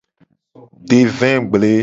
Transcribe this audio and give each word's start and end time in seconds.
De 0.93 0.99
vegble. 1.21 1.73